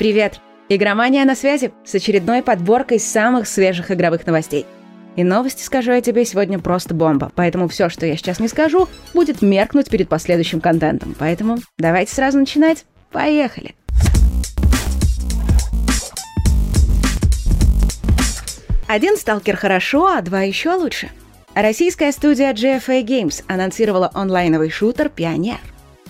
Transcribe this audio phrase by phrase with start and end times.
[0.00, 0.40] Привет!
[0.70, 4.64] Игромания на связи с очередной подборкой самых свежих игровых новостей.
[5.14, 7.30] И новости, скажу я тебе, сегодня просто бомба.
[7.34, 11.14] Поэтому все, что я сейчас не скажу, будет меркнуть перед последующим контентом.
[11.18, 12.86] Поэтому давайте сразу начинать.
[13.12, 13.74] Поехали!
[18.88, 21.10] Один сталкер хорошо, а два еще лучше.
[21.54, 25.58] Российская студия GFA Games анонсировала онлайновый шутер «Пионер».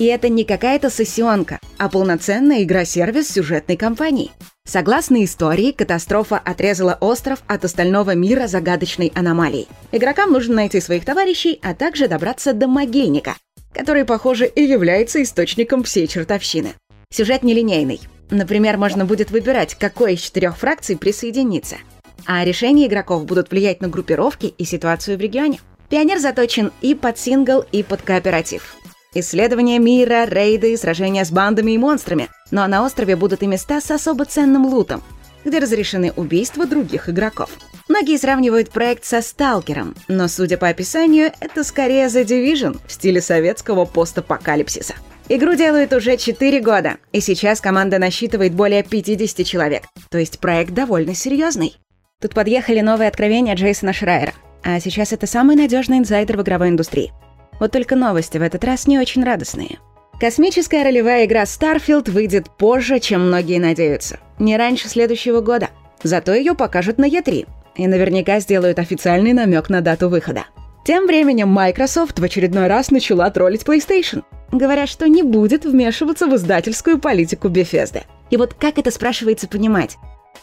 [0.00, 4.30] И это не какая-то сессионка, а полноценная игра-сервис сюжетной кампании.
[4.66, 9.68] Согласно истории, катастрофа отрезала остров от остального мира загадочной аномалией.
[9.92, 13.36] Игрокам нужно найти своих товарищей, а также добраться до могильника,
[13.74, 16.72] который, похоже, и является источником всей чертовщины.
[17.12, 18.00] Сюжет нелинейный.
[18.30, 21.76] Например, можно будет выбирать, какой из четырех фракций присоединиться.
[22.24, 25.60] А решения игроков будут влиять на группировки и ситуацию в регионе.
[25.90, 28.76] Пионер заточен и под сингл, и под кооператив.
[29.12, 32.28] Исследования мира, рейды, сражения с бандами и монстрами.
[32.52, 35.02] Но на острове будут и места с особо ценным лутом,
[35.44, 37.50] где разрешены убийства других игроков.
[37.88, 43.20] Многие сравнивают проект со «Сталкером», но, судя по описанию, это скорее The Division в стиле
[43.20, 44.94] советского постапокалипсиса.
[45.28, 50.72] Игру делают уже 4 года, и сейчас команда насчитывает более 50 человек, то есть проект
[50.72, 51.76] довольно серьезный.
[52.20, 57.12] Тут подъехали новые откровения Джейсона Шрайера, а сейчас это самый надежный инсайдер в игровой индустрии.
[57.60, 59.78] Вот только новости в этот раз не очень радостные.
[60.18, 64.18] Космическая ролевая игра Starfield выйдет позже, чем многие надеются.
[64.38, 65.68] Не раньше следующего года.
[66.02, 67.46] Зато ее покажут на E3.
[67.76, 70.44] И наверняка сделают официальный намек на дату выхода.
[70.84, 74.24] Тем временем Microsoft в очередной раз начала троллить PlayStation.
[74.50, 78.02] Говорят, что не будет вмешиваться в издательскую политику Bethesda.
[78.30, 79.96] И вот как это спрашивается понимать?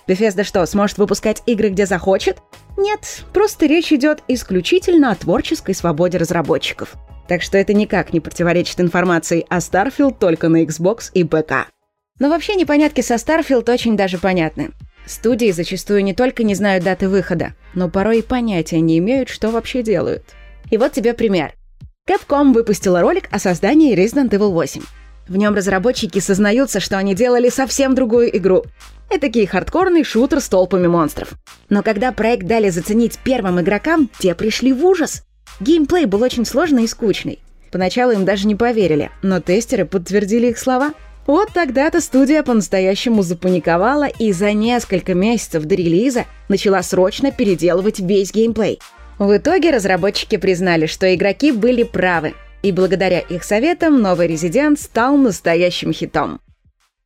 [0.07, 2.37] Bethesda что, сможет выпускать игры, где захочет?
[2.77, 6.95] Нет, просто речь идет исключительно о творческой свободе разработчиков.
[7.27, 11.69] Так что это никак не противоречит информации о Starfield только на Xbox и ПК.
[12.19, 14.71] Но вообще непонятки со Starfield очень даже понятны.
[15.05, 19.51] Студии зачастую не только не знают даты выхода, но порой и понятия не имеют, что
[19.51, 20.23] вообще делают.
[20.69, 21.53] И вот тебе пример.
[22.09, 24.81] Capcom выпустила ролик о создании Resident Evil 8.
[25.27, 28.63] В нем разработчики сознаются, что они делали совсем другую игру.
[29.09, 31.33] Этакий хардкорный шутер с толпами монстров.
[31.69, 35.23] Но когда проект дали заценить первым игрокам, те пришли в ужас.
[35.59, 37.39] Геймплей был очень сложный и скучный.
[37.71, 40.93] Поначалу им даже не поверили, но тестеры подтвердили их слова.
[41.25, 48.31] Вот тогда-то студия по-настоящему запаниковала и за несколько месяцев до релиза начала срочно переделывать весь
[48.31, 48.79] геймплей.
[49.19, 55.17] В итоге разработчики признали, что игроки были правы, и благодаря их советам новый Резидент стал
[55.17, 56.39] настоящим хитом.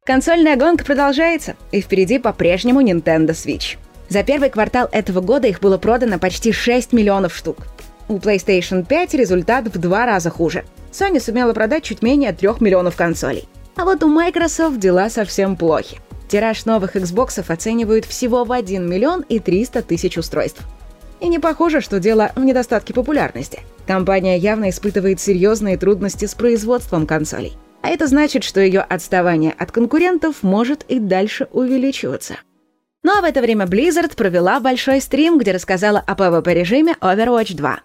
[0.06, 3.78] Консольная гонка продолжается, и впереди по-прежнему Nintendo Switch.
[4.10, 7.58] За первый квартал этого года их было продано почти 6 миллионов штук.
[8.12, 10.66] У PlayStation 5 результат в два раза хуже.
[10.92, 13.48] Sony сумела продать чуть менее 3 миллионов консолей.
[13.78, 15.98] А вот у Microsoft дела совсем плохи.
[16.28, 20.62] Тираж новых Xbox оценивают всего в 1 миллион и 300 тысяч устройств.
[21.22, 23.62] И не похоже, что дело в недостатке популярности.
[23.88, 27.54] Компания явно испытывает серьезные трудности с производством консолей.
[27.82, 32.36] А это значит, что ее отставание от конкурентов может и дальше увеличиваться.
[33.04, 37.80] Ну а в это время Blizzard провела большой стрим, где рассказала о PvP-режиме Overwatch 2.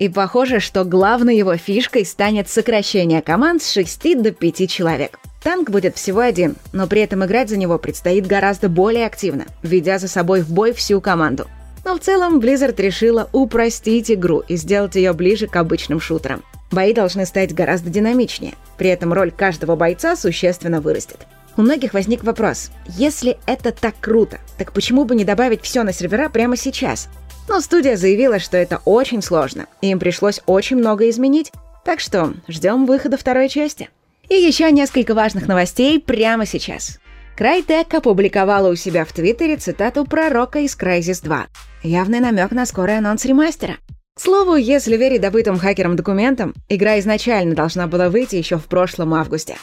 [0.00, 5.20] И похоже, что главной его фишкой станет сокращение команд с 6 до 5 человек.
[5.44, 9.98] Танк будет всего один, но при этом играть за него предстоит гораздо более активно, ведя
[9.98, 11.46] за собой в бой всю команду.
[11.84, 16.42] Но в целом Blizzard решила упростить игру и сделать ее ближе к обычным шутерам.
[16.72, 21.26] Бои должны стать гораздо динамичнее, при этом роль каждого бойца существенно вырастет.
[21.56, 25.92] У многих возник вопрос, если это так круто, так почему бы не добавить все на
[25.92, 27.08] сервера прямо сейчас?
[27.48, 31.52] Но студия заявила, что это очень сложно, и им пришлось очень много изменить,
[31.84, 33.90] так что ждем выхода второй части.
[34.28, 37.00] И еще несколько важных новостей прямо сейчас.
[37.36, 41.46] Crytek опубликовала у себя в Твиттере цитату пророка из Crysis 2.
[41.82, 43.78] Явный намек на скорый анонс ремастера.
[44.14, 49.14] К слову, если верить добытым хакерам документам, игра изначально должна была выйти еще в прошлом
[49.14, 49.56] августе.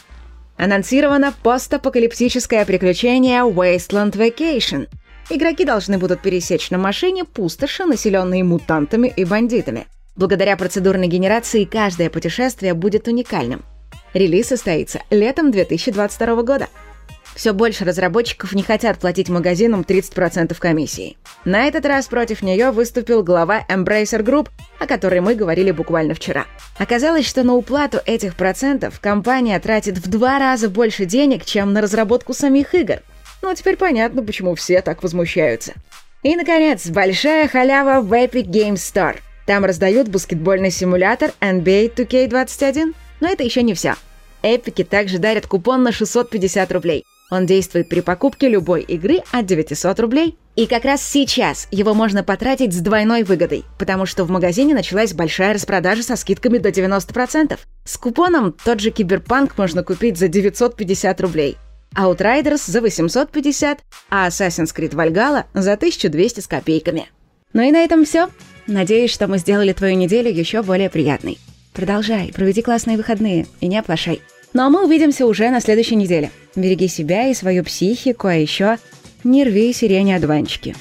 [0.57, 4.87] Анонсировано постапокалиптическое приключение Wasteland Vacation—
[5.29, 9.87] Игроки должны будут пересечь на машине пустоши, населенные мутантами и бандитами.
[10.15, 13.63] Благодаря процедурной генерации каждое путешествие будет уникальным.
[14.13, 16.67] Релиз состоится летом 2022 года.
[17.37, 21.15] Все больше разработчиков не хотят платить магазинам 30% комиссии.
[21.45, 24.49] На этот раз против нее выступил глава Embracer Group,
[24.79, 26.47] о которой мы говорили буквально вчера.
[26.77, 31.81] Оказалось, что на уплату этих процентов компания тратит в два раза больше денег, чем на
[31.81, 32.97] разработку самих игр–
[33.41, 35.73] ну, а теперь понятно, почему все так возмущаются.
[36.23, 39.17] И, наконец, большая халява в Epic Games Store.
[39.45, 42.93] Там раздают баскетбольный симулятор NBA 2K21.
[43.19, 43.95] Но это еще не все.
[44.41, 47.05] Эпики также дарят купон на 650 рублей.
[47.29, 50.37] Он действует при покупке любой игры от 900 рублей.
[50.55, 55.13] И как раз сейчас его можно потратить с двойной выгодой, потому что в магазине началась
[55.13, 57.59] большая распродажа со скидками до 90%.
[57.85, 61.57] С купоном тот же Киберпанк можно купить за 950 рублей,
[61.95, 67.09] Outriders за 850, а Assassin's Creed Valhalla за 1200 с копейками.
[67.53, 68.29] Ну и на этом все.
[68.67, 71.37] Надеюсь, что мы сделали твою неделю еще более приятной.
[71.73, 74.21] Продолжай, проведи классные выходные и не оплошай.
[74.57, 76.31] Ну а мы увидимся уже на следующей неделе.
[76.55, 78.79] Береги себя и свою психику, а еще
[79.23, 80.75] не рви сирени одуванчики.